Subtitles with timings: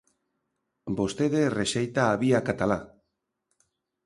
[0.99, 2.79] Vostede rexeita a vía catalá.